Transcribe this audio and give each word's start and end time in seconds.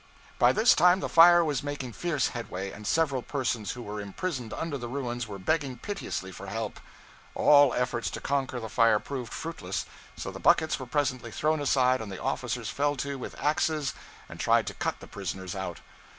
By 0.39 0.51
this 0.51 0.73
time 0.73 0.99
the 0.99 1.07
fire 1.07 1.45
was 1.45 1.61
making 1.61 1.93
fierce 1.93 2.29
headway, 2.29 2.71
and 2.71 2.87
several 2.87 3.21
persons 3.21 3.73
who 3.73 3.83
were 3.83 4.01
imprisoned 4.01 4.51
under 4.51 4.75
the 4.75 4.87
ruins 4.87 5.27
were 5.27 5.37
begging 5.37 5.77
piteously 5.77 6.31
for 6.31 6.47
help. 6.47 6.79
All 7.35 7.71
efforts 7.75 8.09
to 8.09 8.19
conquer 8.19 8.59
the 8.59 8.67
fire 8.67 8.97
proved 8.97 9.31
fruitless; 9.31 9.85
so 10.17 10.31
the 10.31 10.39
buckets 10.39 10.79
were 10.79 10.87
presently 10.87 11.29
thrown 11.29 11.61
aside 11.61 12.01
and 12.01 12.11
the 12.11 12.17
officers 12.19 12.67
fell 12.71 12.95
to 12.95 13.19
with 13.19 13.39
axes 13.39 13.93
and 14.27 14.39
tried 14.39 14.65
to 14.65 14.73
cut 14.73 15.01
the 15.01 15.07
prisoners 15.07 15.55
out. 15.55 15.81